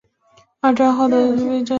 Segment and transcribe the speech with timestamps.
[0.61, 1.69] 二战后改为云林县虎尾镇。